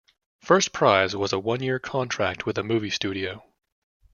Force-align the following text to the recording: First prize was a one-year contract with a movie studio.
First 0.39 0.73
prize 0.73 1.15
was 1.15 1.31
a 1.31 1.37
one-year 1.37 1.77
contract 1.77 2.47
with 2.47 2.57
a 2.57 2.63
movie 2.63 2.89
studio. 2.89 3.43